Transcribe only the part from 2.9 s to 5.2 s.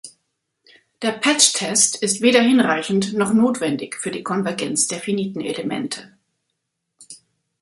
noch notwendig für die Konvergenz der